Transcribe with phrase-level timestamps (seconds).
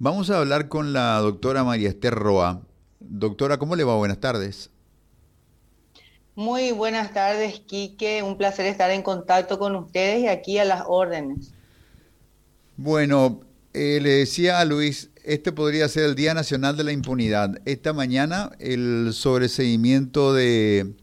[0.00, 2.62] Vamos a hablar con la doctora María Esther Roa.
[3.00, 3.96] Doctora, ¿cómo le va?
[3.96, 4.70] Buenas tardes.
[6.36, 8.22] Muy buenas tardes, Quique.
[8.22, 11.52] Un placer estar en contacto con ustedes y aquí a las órdenes.
[12.76, 13.40] Bueno,
[13.74, 17.60] eh, le decía a Luis, este podría ser el Día Nacional de la Impunidad.
[17.64, 20.94] Esta mañana el sobreseguimiento de,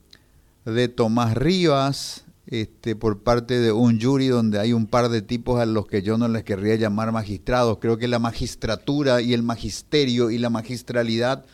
[0.63, 5.59] de Tomás Rivas, este, por parte de un jury donde hay un par de tipos
[5.59, 7.79] a los que yo no les querría llamar magistrados.
[7.79, 11.45] Creo que la magistratura y el magisterio y la magistralidad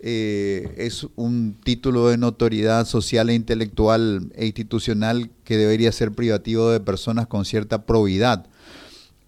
[0.00, 6.70] eh, es un título de notoriedad social e intelectual e institucional que debería ser privativo
[6.70, 8.46] de personas con cierta probidad.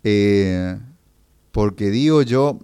[0.05, 0.79] Eh,
[1.51, 2.59] porque digo yo,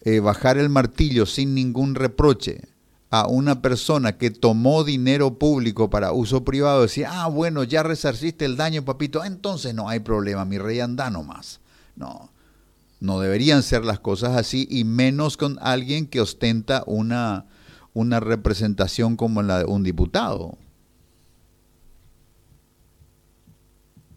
[0.00, 2.62] eh, bajar el martillo sin ningún reproche
[3.10, 8.44] a una persona que tomó dinero público para uso privado, decía, ah, bueno, ya resarciste
[8.44, 11.60] el daño, papito, entonces no hay problema, mi rey anda nomás.
[11.94, 12.30] No,
[13.00, 17.46] no deberían ser las cosas así, y menos con alguien que ostenta una,
[17.94, 20.58] una representación como la de un diputado.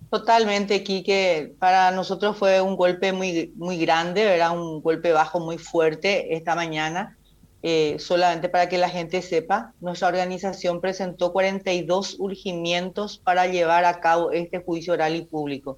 [0.09, 1.56] Totalmente, Quique.
[1.59, 6.56] Para nosotros fue un golpe muy, muy grande, era un golpe bajo muy fuerte esta
[6.56, 7.19] mañana
[7.61, 13.99] eh, solamente para que la gente sepa, nuestra organización presentó 42 urgimientos para llevar a
[13.99, 15.77] cabo este juicio oral y público.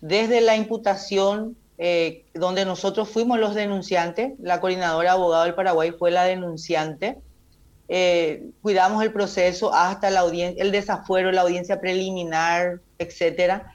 [0.00, 6.10] Desde la imputación, eh, donde nosotros fuimos los denunciantes, la coordinadora abogado del Paraguay fue
[6.10, 7.18] la denunciante,
[7.88, 13.74] eh, cuidamos el proceso hasta la audiencia, el desafuero, la audiencia preliminar, etcétera.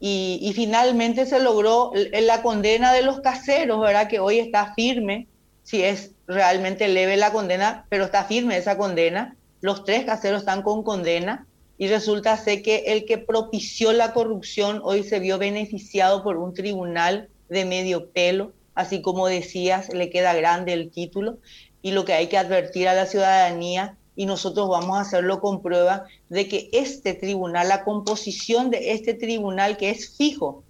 [0.00, 4.06] Y, y, finalmente se logró la condena de los caseros, ¿verdad?
[4.06, 5.28] Que hoy está firme
[5.64, 9.36] si es realmente leve la condena, pero está firme esa condena.
[9.60, 14.80] Los tres caseros están con condena y resulta ser que el que propició la corrupción
[14.84, 20.34] hoy se vio beneficiado por un tribunal de medio pelo, así como decías, le queda
[20.34, 21.38] grande el título
[21.82, 25.62] y lo que hay que advertir a la ciudadanía y nosotros vamos a hacerlo con
[25.62, 30.62] prueba de que este tribunal, la composición de este tribunal que es fijo,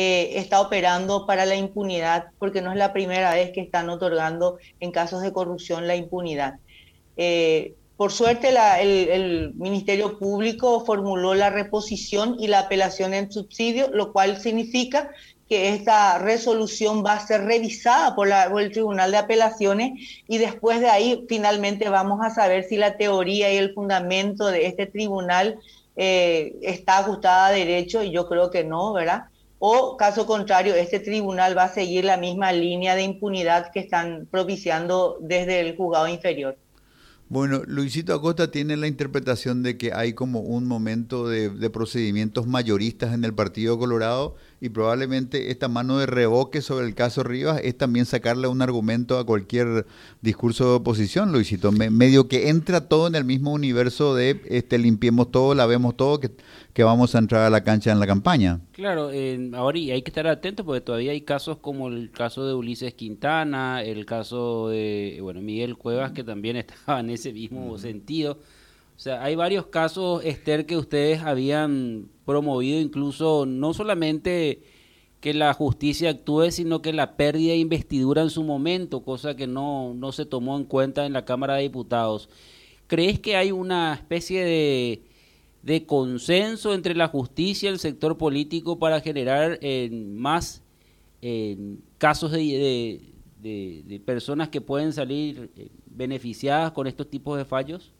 [0.00, 4.58] eh, está operando para la impunidad, porque no es la primera vez que están otorgando
[4.78, 6.60] en casos de corrupción la impunidad.
[7.16, 14.12] Eh, por suerte, el, Ministerio Público formuló la reposición y la apelación en subsidio, lo
[14.12, 15.10] cual significa
[15.48, 20.90] que esta resolución va a ser revisada por, el Tribunal de Apelaciones y después de
[20.90, 25.58] ahí finalmente vamos a saber si la teoría y el fundamento de este tribunal
[25.96, 29.24] eh, está ajustada a derecho y yo creo que no, ¿verdad?
[29.58, 34.28] O caso contrario, este tribunal va a seguir la misma línea de impunidad que están
[34.30, 36.56] propiciando desde el juzgado inferior.
[37.30, 42.46] Bueno, Luisito Acosta tiene la interpretación de que hay como un momento de, de, procedimientos
[42.46, 47.60] mayoristas en el Partido Colorado y probablemente esta mano de revoque sobre el caso Rivas
[47.62, 49.86] es también sacarle un argumento a cualquier
[50.20, 51.70] discurso de oposición, Luisito.
[51.72, 56.30] medio que entra todo en el mismo universo de este limpiemos todo, lavemos todo, que,
[56.72, 58.60] que vamos a entrar a la cancha en la campaña.
[58.72, 59.10] Claro,
[59.54, 63.82] ahora hay que estar atentos porque todavía hay casos como el caso de Ulises Quintana,
[63.82, 68.38] el caso de bueno Miguel Cuevas que también estaba en ese mismo sentido.
[68.98, 74.60] O sea, hay varios casos, Esther, que ustedes habían promovido incluso no solamente
[75.20, 79.46] que la justicia actúe, sino que la pérdida de investidura en su momento, cosa que
[79.46, 82.28] no, no se tomó en cuenta en la Cámara de Diputados.
[82.88, 85.04] ¿Crees que hay una especie de,
[85.62, 90.64] de consenso entre la justicia y el sector político para generar eh, más
[91.22, 93.00] eh, casos de,
[93.40, 97.92] de, personas que pueden salir eh, beneficiadas con estos tipos de fallos?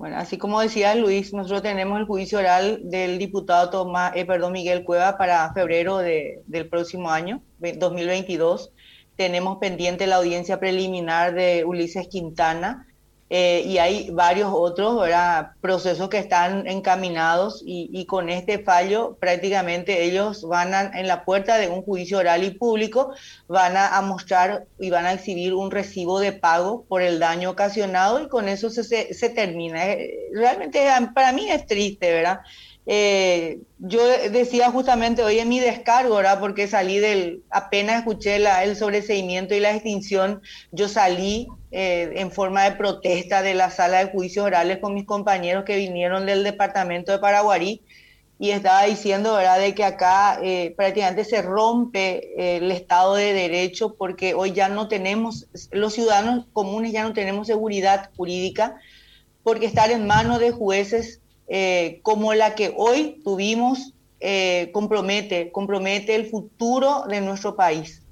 [0.00, 4.54] Bueno, así como decía Luis, nosotros tenemos el juicio oral del diputado Tomás, eh, perdón,
[4.54, 8.72] Miguel Cueva para febrero de, del próximo año, 2022.
[9.16, 12.86] Tenemos pendiente la audiencia preliminar de Ulises Quintana
[13.32, 15.08] eh, y hay varios otros
[15.60, 21.56] procesos que están encaminados y, con este fallo prácticamente ellos van a, en la puerta
[21.56, 23.14] de un juicio oral y público,
[23.46, 28.20] van a, mostrar y van a exhibir un recibo de pago por el daño ocasionado
[28.20, 29.86] y con eso se, se, termina.
[29.92, 30.84] Eh, realmente
[31.14, 32.40] para mí es triste, ¿verdad?
[32.92, 36.40] Eh, yo decía justamente hoy en mi descargo, ¿verdad?
[36.40, 40.42] Porque salí del, apenas escuché la, el sobreseimiento y la extinción,
[40.72, 45.06] yo salí eh, en forma de protesta de la sala de juicios orales con mis
[45.06, 47.80] compañeros que vinieron del departamento de Paraguarí
[48.40, 53.32] y estaba diciendo, ¿verdad?, de que acá eh, prácticamente se rompe eh, el Estado de
[53.34, 58.80] Derecho porque hoy ya no tenemos, los ciudadanos comunes ya no tenemos seguridad jurídica
[59.44, 61.19] porque estar en manos de jueces
[62.02, 63.92] como la que hoy tuvimos
[64.22, 68.02] eh, compromete, compromete el futuro de nuestro país.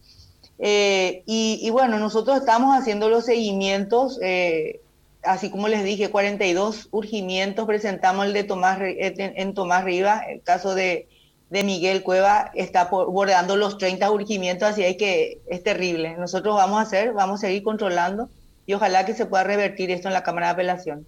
[0.58, 4.80] Eh, y, bueno, nosotros estamos haciendo los seguimientos, eh,
[5.22, 10.74] así como les dije, 42 urgimientos presentamos el de Tomás, en, Tomás Riva, el caso
[10.74, 11.08] de,
[11.50, 16.16] de Miguel Cueva está bordeando los 30 urgimientos, así que es terrible.
[16.16, 18.30] Nosotros vamos a hacer, vamos a seguir controlando
[18.66, 21.06] y ojalá que se pueda revertir esto en la Cámara de Apelación.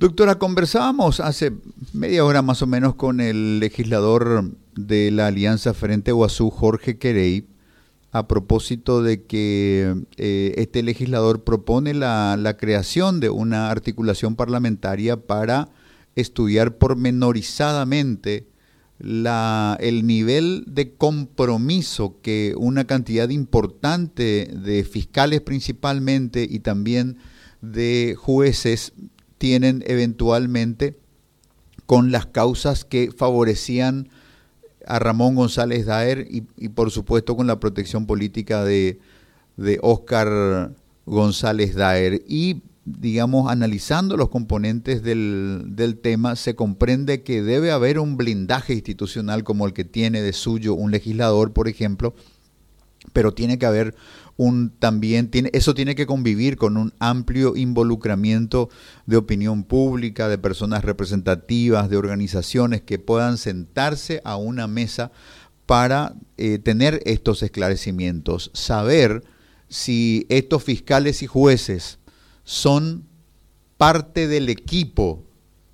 [0.00, 1.52] Doctora, conversábamos hace
[1.92, 7.44] media hora más o menos con el legislador de la Alianza Frente Guazú, Jorge Querey,
[8.10, 15.68] a propósito de que eh, este legislador propone la, creación de una articulación parlamentaria para
[16.16, 18.46] estudiar pormenorizadamente
[19.00, 27.18] el nivel de compromiso que una cantidad importante de fiscales principalmente y también
[27.60, 28.94] de jueces
[29.40, 30.98] tienen eventualmente
[31.86, 34.10] con las causas que favorecían
[34.86, 39.00] a Ramón González Daer y, por supuesto con la protección política de,
[39.56, 40.74] de Oscar
[41.06, 42.22] González Daer.
[42.28, 48.74] Y digamos, analizando los componentes del, del, tema, se comprende que debe haber un blindaje
[48.74, 52.14] institucional como el que tiene de suyo un legislador, por ejemplo,
[53.12, 53.94] pero tiene que haber
[54.36, 58.70] un también tiene eso tiene que convivir con un amplio involucramiento
[59.06, 65.12] de opinión pública, de personas representativas, de organizaciones que puedan sentarse a una mesa
[65.66, 69.22] para eh, tener estos esclarecimientos, saber
[69.68, 71.98] si estos fiscales y jueces
[72.44, 73.04] son
[73.76, 75.24] parte del equipo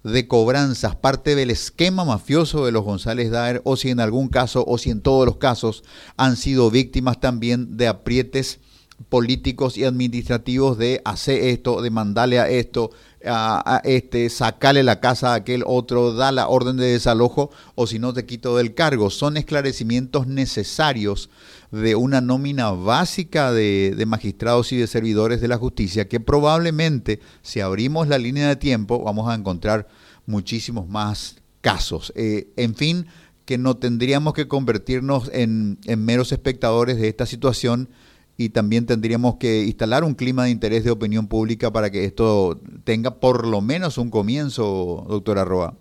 [0.06, 4.64] de cobranzas, parte del esquema mafioso de los González Daer, o si en algún caso,
[4.66, 5.82] o si en todos los casos,
[6.16, 8.60] han sido víctimas también de aprietes
[9.08, 12.92] políticos y administrativos de hacer esto, de mandarle a esto,
[13.24, 17.98] a, este, sacarle la casa a aquel otro, da la orden de desalojo, o si
[17.98, 19.10] no te quito del cargo.
[19.10, 21.30] Son esclarecimientos necesarios
[21.72, 27.18] de una nómina básica de, de magistrados y de servidores de la justicia que probablemente,
[27.42, 29.88] si abrimos la línea de tiempo, vamos a encontrar
[30.26, 32.12] muchísimos más casos.
[32.17, 33.06] Eh, en fin,
[33.44, 37.88] que no tendríamos que convertirnos en, en, meros espectadores de esta situación
[38.37, 42.61] y también tendríamos que instalar un clima de interés de opinión pública para que esto
[42.84, 45.75] tenga por lo menos un comienzo, doctora Roa.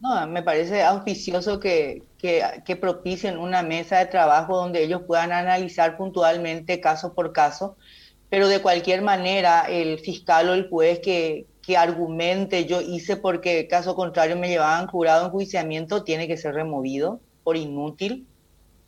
[0.00, 5.32] No, me parece auspicioso que, que, que, propicien una mesa de trabajo donde ellos puedan
[5.32, 7.76] analizar puntualmente caso por caso,
[8.30, 13.68] pero de cualquier manera el fiscal o el juez que, que argumente yo hice porque
[13.68, 18.26] caso contrario me llevaban jurado enjuiciamiento tiene que ser removido por inútil.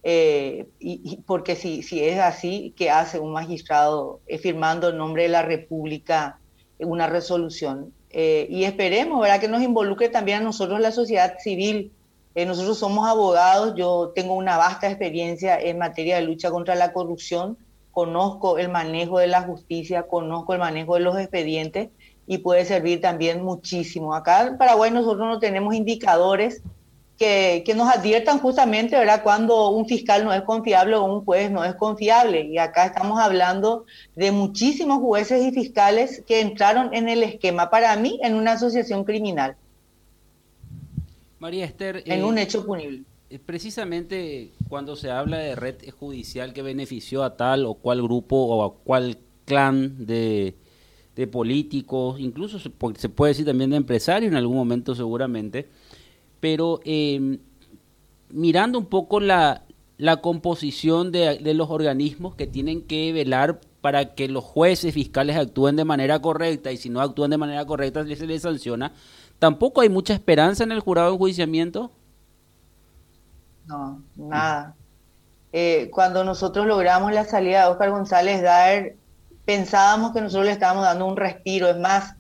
[0.03, 5.25] Eh, y, porque si, si es así, ¿qué hace un magistrado eh, firmando en nombre
[5.25, 6.41] de la República
[6.79, 7.93] una resolución?
[8.09, 9.41] Eh, y esperemos, ¿verdad?
[9.41, 11.93] Que nos involucre también a nosotros la sociedad civil.
[12.35, 16.95] Eh, nosotros somos abogados, yo tengo una vasta experiencia en materia de lucha contra la
[16.95, 17.59] corrupción,
[17.91, 21.91] conozco el manejo de la justicia, conozco el manejo de los expedientes
[22.31, 24.15] y puede servir también muchísimo.
[24.15, 26.63] Acá en Paraguay nosotros no tenemos indicadores
[27.19, 31.65] que, nos adviertan justamente, ¿verdad?, cuando un fiscal no es confiable o un juez no
[31.65, 32.43] es confiable.
[32.43, 33.85] Y acá estamos hablando
[34.15, 39.03] de muchísimos jueces y fiscales que entraron en el esquema, para mí, en una asociación
[39.03, 39.57] criminal.
[41.41, 42.05] María Esther.
[42.07, 43.03] En un eh, hecho punible.
[43.29, 48.37] Eh, precisamente cuando se habla de red judicial que benefició a tal o cual grupo
[48.37, 50.55] o a cual clan de,
[51.17, 55.69] de políticos, incluso se puede decir también de empresarios en algún momento seguramente,
[56.41, 57.39] pero em,
[58.31, 59.63] mirando un poco la,
[60.23, 65.85] composición de, los organismos que tienen que velar para que los jueces fiscales actúen de
[65.85, 68.93] manera correcta y si no actúan de manera correcta se les sanciona,
[69.39, 71.91] tampoco hay mucha esperanza en el jurado de enjuiciamiento.
[73.67, 74.75] No, nada.
[75.53, 78.97] Eh, cuando nosotros logramos la salida de Oscar González Daer,
[79.51, 81.69] pensábamos que nosotros le estábamos dando un respiro.
[81.69, 82.15] Es más,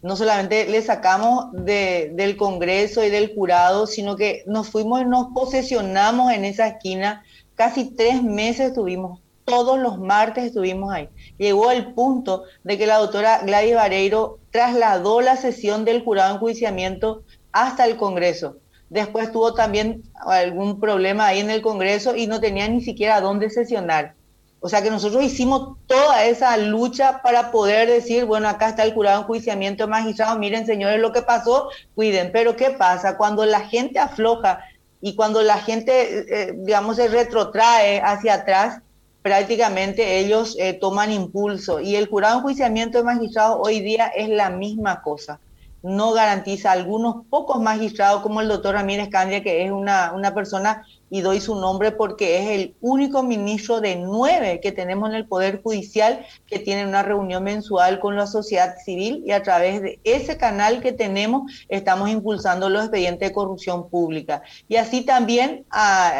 [0.00, 5.26] no solamente le sacamos del Congreso y del jurado, sino que nos fuimos y nos
[5.34, 7.22] posesionamos en esa esquina.
[7.54, 11.10] Casi tres meses estuvimos, todos los martes estuvimos ahí.
[11.36, 16.36] Llegó el punto de que la doctora Gladys Vareiro trasladó la sesión del jurado en
[16.36, 18.56] enjuiciamiento hasta el Congreso.
[18.88, 23.50] Después tuvo también algún problema ahí en el Congreso y no tenía ni siquiera dónde
[23.50, 24.14] sesionar.
[24.62, 28.92] O sea que nosotros hicimos toda esa lucha para poder decir, bueno, acá está el
[28.92, 32.30] jurado en juiciamiento magistrado, miren señores lo que pasó, cuiden.
[32.30, 33.16] Pero ¿qué pasa?
[33.16, 34.60] Cuando la gente afloja
[35.00, 38.82] y cuando la gente, eh, digamos, se retrotrae hacia atrás,
[39.22, 41.80] prácticamente ellos eh, toman impulso.
[41.80, 45.40] Y el jurado en juiciamiento de magistrado hoy día es la misma cosa.
[45.82, 46.72] no garantiza.
[46.72, 51.40] Algunos pocos magistrados, como el doctor Ramírez Candia, que es una, una persona, y doy
[51.40, 56.24] su nombre porque es el único ministro de nueve que tenemos en el Poder Judicial
[56.46, 60.80] que tiene una reunión mensual con la sociedad civil y a través de ese canal
[60.80, 64.42] que tenemos estamos impulsando los expedientes de corrupción pública.
[64.68, 65.66] Y así también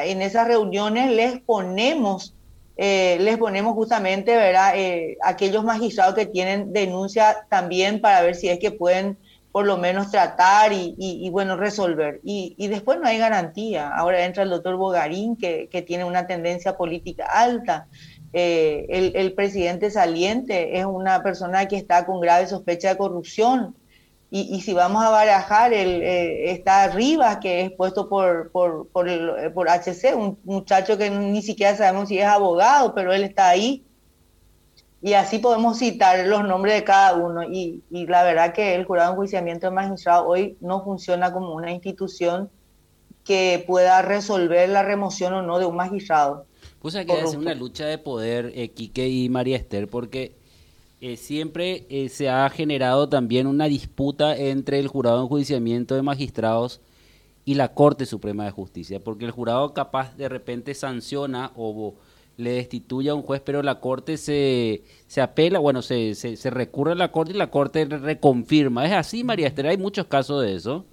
[0.05, 2.35] en esas reuniones les ponemos
[2.83, 4.73] eh, les ponemos justamente, ¿verdad?
[4.75, 9.19] Eh, aquellos magistrados que tienen denuncia también para ver si es que pueden
[9.53, 12.21] por lo menos tratar y, bueno, resolver.
[12.23, 13.89] Y, después no hay garantía.
[13.89, 17.89] Ahora entra el doctor Bogarín, que, tiene una tendencia política alta.
[18.33, 23.75] Eh, el, presidente saliente es una persona que está con grave sospecha de corrupción.
[24.33, 29.09] Y, si vamos a barajar, el, eh, está arriba, que es puesto por, por, por,
[29.09, 33.49] el, por HC, un muchacho que ni siquiera sabemos si es abogado, pero él está
[33.49, 33.85] ahí.
[35.03, 37.43] Y así podemos citar los nombres de cada uno.
[37.43, 41.55] Y, y la verdad que el jurado de enjuiciamiento de magistrado hoy no funciona como
[41.55, 42.51] una institución
[43.25, 46.47] que pueda resolver la remoción o no de un magistrado.
[46.81, 50.35] Pues que es una lucha de poder, eh, Quique y María Esther, porque
[51.01, 56.03] eh, siempre eh, se ha generado también una disputa entre el jurado de enjuiciamiento de
[56.03, 56.81] magistrados
[57.45, 61.95] y la Corte Suprema de Justicia, porque el jurado capaz de repente sanciona o
[62.41, 66.93] le destituye a un juez, pero la Corte se, se apela, bueno, se, se, recurre
[66.93, 68.87] a la Corte y la Corte reconfirma.
[68.87, 69.69] ¿Es así, María Esther?
[69.69, 70.85] Hay muchos casos de eso.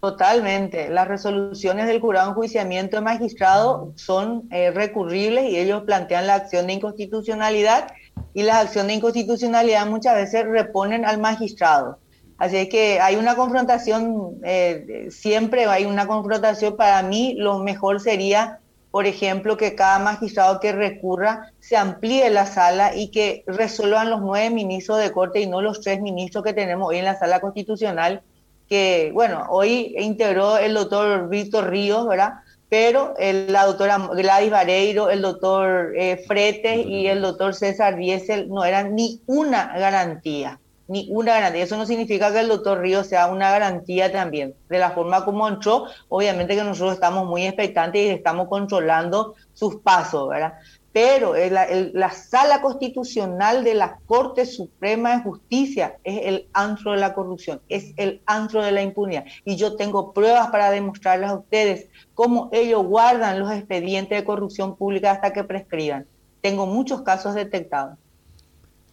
[0.00, 0.88] Totalmente.
[0.88, 6.34] Las resoluciones del jurado de enjuiciamiento de magistrado son eh, recurribles y ellos plantean la
[6.34, 7.88] acción de inconstitucionalidad
[8.34, 11.98] y las acciones de inconstitucionalidad muchas veces reponen al magistrado.
[12.38, 16.76] Así que hay una confrontación, eh, siempre hay una confrontación.
[16.76, 18.60] Para mí lo mejor sería,
[18.96, 24.22] por ejemplo, que cada magistrado que recurra se amplíe la sala y que resuelvan los
[24.22, 27.40] nueve ministros de corte y no los tres ministros que tenemos hoy en la sala
[27.40, 28.22] constitucional,
[28.70, 32.36] que, bueno, hoy integró el doctor Víctor Ríos, ¿verdad?
[32.70, 38.64] pero la doctora Gladys Vareiro, el doctor eh, Frete y el doctor César Diesel no
[38.64, 41.64] eran ni una garantía, ni una garantía.
[41.64, 44.54] Eso no significa que el doctor Ríos sea una garantía también.
[44.68, 49.76] De la forma como entró, obviamente que nosotros estamos muy expectantes y estamos controlando sus
[49.76, 50.54] pasos, ¿verdad?
[50.96, 57.12] pero la, sala constitucional de la Corte Suprema de Justicia es el antro de la
[57.12, 59.26] corrupción, es el antro de la impunidad.
[59.44, 64.74] Y yo tengo pruebas para demostrarles a ustedes cómo ellos guardan los expedientes de corrupción
[64.74, 66.06] pública hasta que prescriban.
[66.40, 67.98] Tengo muchos casos detectados.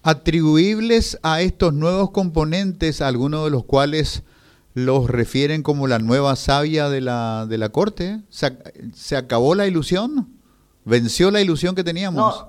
[0.04, 4.24] Atribuibles a estos nuevos componentes, algunos de los cuales
[4.74, 10.30] los refieren como la nueva savia de la, de la Corte, ¿se acabó la ilusión?
[10.86, 12.46] ¿Venció la ilusión que teníamos?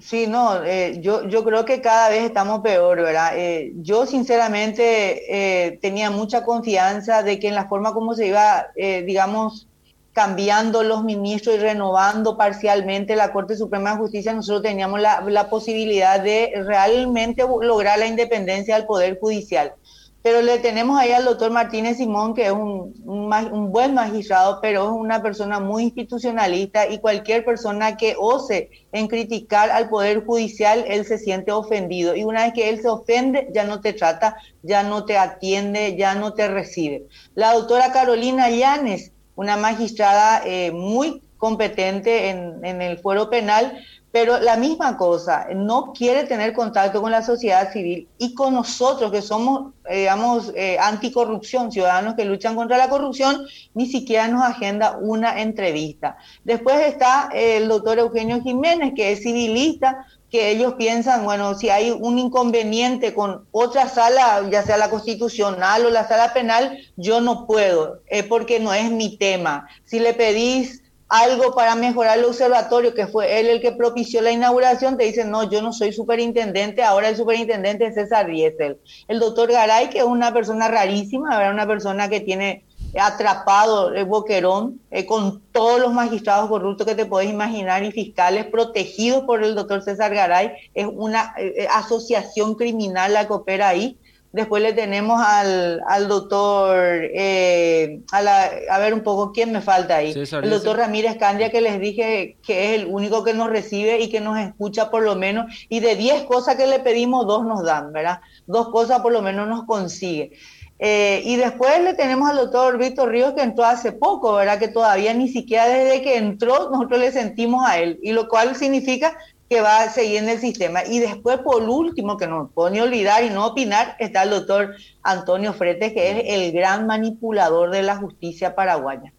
[0.00, 3.32] Sí, no, eh, yo, yo creo que cada vez estamos peor, ¿verdad?
[3.36, 5.24] Eh, yo sinceramente
[5.66, 9.66] eh, tenía mucha confianza de que en la forma como se iba, digamos,
[10.12, 16.20] cambiando los ministros y renovando parcialmente la Corte Suprema de Justicia, nosotros teníamos la, posibilidad
[16.20, 19.74] de realmente lograr la independencia del Poder Judicial.
[20.20, 24.86] Pero le tenemos ahí al doctor Martínez Simón, que es un, un, buen magistrado, pero
[24.86, 30.84] es una persona muy institucionalista y cualquier persona que ose en criticar al Poder Judicial,
[30.88, 32.16] él se siente ofendido.
[32.16, 35.96] Y una vez que él se ofende, ya no te trata, ya no te atiende,
[35.96, 37.06] ya no te recibe.
[37.36, 43.78] La doctora Carolina Llanes, una magistrada eh, muy competente en, en el fuero penal,
[44.10, 49.12] pero la misma cosa, no quiere tener contacto con la sociedad civil y con nosotros
[49.12, 54.42] que somos, eh, digamos, eh, anticorrupción, ciudadanos que luchan contra la corrupción, ni siquiera nos
[54.42, 56.16] agenda una entrevista.
[56.42, 61.90] Después está el doctor Eugenio Jiménez, que es civilista, que ellos piensan, bueno, si hay
[61.90, 67.46] un inconveniente con otra sala, ya sea la constitucional o la sala penal, yo no
[67.46, 69.66] puedo, es porque no es mi tema.
[69.84, 74.30] Si le pedís algo para mejorar el observatorio, que fue él el que propició la
[74.30, 78.78] inauguración, te dicen, no, yo no soy superintendente, ahora el superintendente es César Riesel.
[79.08, 82.64] El doctor Garay, que es una persona rarísima, una persona que tiene
[82.98, 88.46] atrapado el boquerón eh, con todos los magistrados corruptos que te puedes imaginar y fiscales
[88.46, 93.68] protegidos por el doctor César Garay, es una eh, eh, asociación criminal la que opera
[93.68, 93.98] ahí.
[94.30, 96.78] Después le tenemos al, al doctor,
[97.14, 100.12] eh, a, ver un poco quién me falta ahí.
[100.12, 104.10] el doctor Ramírez Candia, que les dije que es el único que nos recibe y
[104.10, 105.46] que nos escucha por lo menos.
[105.70, 108.20] Y de 10 cosas que le pedimos, dos nos dan, ¿verdad?
[108.46, 110.32] Dos cosas por lo menos nos consigue.
[110.78, 114.58] Eh, y después le tenemos al doctor Víctor Ríos que entró hace poco, ¿verdad?
[114.58, 117.98] Que todavía ni siquiera desde que entró nosotros le sentimos a él.
[118.02, 119.16] Y lo cual significa
[119.48, 120.84] que va a seguir en el sistema.
[120.84, 124.74] Y después, por último, que no puedo ni olvidar y no opinar, está el doctor
[125.02, 129.12] Antonio Fretes, que es el gran manipulador de la justicia paraguaya.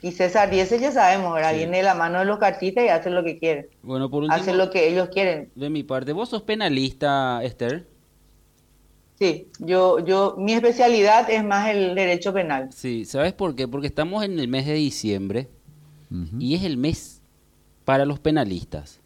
[0.00, 3.10] Y César Díez ya sabemos, ahora viene de la mano de los cartistas y hace
[3.10, 3.68] lo que quiere.
[3.82, 5.50] Bueno, por último, hace lo que ellos quieren.
[5.54, 7.86] De mi parte, ¿vos sos penalista, Esther?
[9.22, 12.70] Sí, yo, yo, mi especialidad es más el derecho penal.
[12.72, 13.68] Sí, ¿sabes por qué?
[13.68, 15.48] Porque estamos en el mes de diciembre
[16.40, 17.22] y es el mes
[17.84, 19.00] para los penalistas.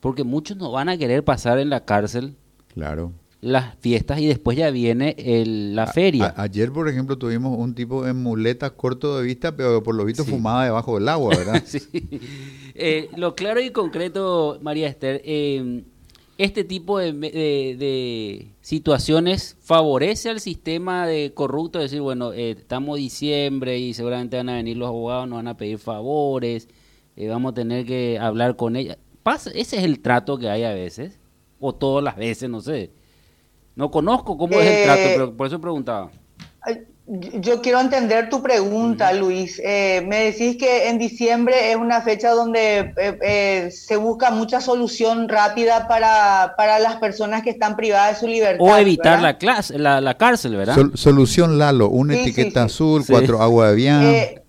[0.00, 2.36] Porque muchos no van a querer pasar en la cárcel.
[2.74, 6.32] Claro las fiestas y después ya viene el, la feria.
[6.36, 10.24] ayer, por ejemplo, tuvimos un tipo en muletas corto de vista, pero por lo visto
[10.24, 11.60] fumaba debajo del agua, ¿verdad?
[11.66, 11.82] sí.
[12.74, 15.82] Eh, lo claro y concreto, María Esther, em,
[16.38, 23.78] este tipo de, de, situaciones favorece al sistema de corrupto, decir, bueno, eh, estamos diciembre
[23.78, 26.68] y seguramente van a venir los abogados, nos van a pedir favores,
[27.16, 28.98] eh, vamos a tener que hablar con ella.
[29.22, 31.20] Pasa, ese es el trato que hay a veces,
[31.60, 32.90] o todas las veces, no sé.
[33.74, 36.10] No conozco cómo es el trato, eh, pero por eso preguntaba.
[37.06, 39.60] Yo quiero entender tu pregunta, Luis.
[39.64, 45.28] Eh, me decís que en diciembre es una fecha donde eh, se busca mucha solución
[45.28, 48.64] rápida para, para, las personas que están privadas de su libertad.
[48.64, 50.76] O evitar la, clase, la, cárcel, ¿verdad?
[50.94, 54.42] solución Lalo, una etiqueta azul, cuatro agua de bien.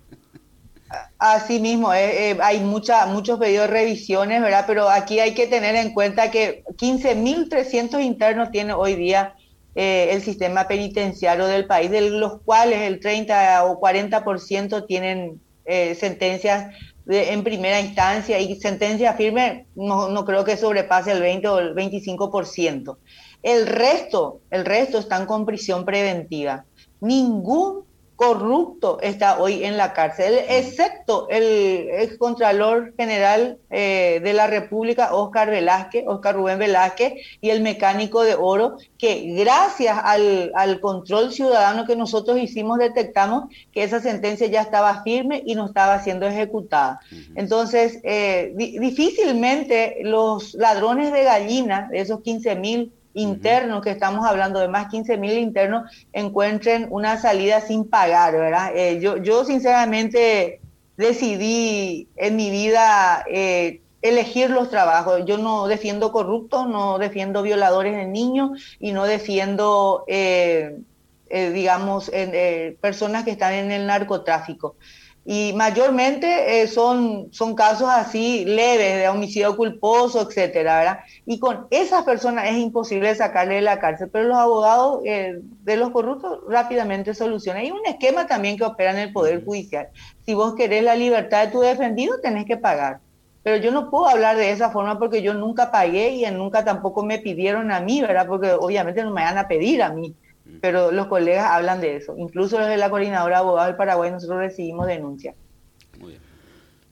[1.18, 4.64] Así mismo, eh, eh, hay mucha, muchos pedidos de revisiones, ¿verdad?
[4.66, 9.34] Pero aquí hay que tener en cuenta que 15.300 internos tiene hoy día
[9.74, 16.74] eh, el sistema penitenciario del país, de los cuales el 30 o 40% tienen sentencias
[17.06, 21.74] en primera instancia y sentencia firme no, no creo que sobrepase el 20 o el
[21.74, 22.96] 25%.
[23.42, 26.64] El resto, el resto están con prisión preventiva.
[27.00, 27.84] Ningún
[28.16, 35.14] corrupto está hoy en la cárcel, excepto el ex contralor general eh, de la República,
[35.14, 41.86] Oscar Velázquez, Oscar Rubén Velázquez, y el mecánico de oro, que gracias al, control ciudadano
[41.86, 47.00] que nosotros hicimos, detectamos que esa sentencia ya estaba firme y no estaba siendo ejecutada.
[47.34, 54.60] Entonces, eh, difícilmente los ladrones de gallina, de esos 15 mil internos, que estamos hablando
[54.60, 58.72] de más 15 mil internos, encuentren una salida sin pagar, ¿verdad?
[58.76, 60.60] Eh, yo, yo sinceramente
[60.96, 65.22] decidí en mi vida eh, elegir los trabajos.
[65.24, 70.76] Yo no defiendo corruptos, no defiendo violadores de niños y no defiendo, eh,
[71.30, 72.10] digamos,
[72.80, 74.76] personas que están en el narcotráfico
[75.26, 80.98] y mayormente eh, son, son casos así leves de homicidio culposo, etcétera, ¿verdad?
[81.24, 85.76] Y con esas personas es imposible sacarle de la cárcel, pero los abogados eh, de
[85.78, 87.62] los corruptos rápidamente solucionan.
[87.62, 89.88] Hay un esquema también que opera en el Poder Judicial.
[90.26, 93.00] Si vos querés la libertad de tu defendido, tenés que pagar.
[93.42, 97.02] Pero yo no puedo hablar de esa forma porque yo nunca pagué y nunca tampoco
[97.02, 98.26] me pidieron a mí, ¿verdad?
[98.26, 100.14] Porque obviamente no me van a pedir a mí
[100.60, 102.14] pero los colegas hablan de eso.
[102.16, 105.34] Incluso desde la coordinadora de abogados del Paraguay nosotros recibimos denuncias.
[105.98, 106.22] Muy bien.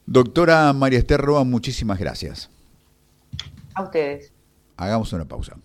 [0.06, 2.50] Doctora María Esther Roa, muchísimas gracias.
[3.74, 4.32] A ustedes.
[4.76, 5.56] Hagamos una pausa.